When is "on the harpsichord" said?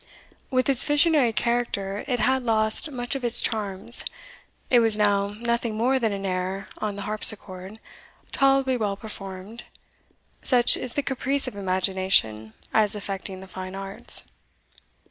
6.79-7.79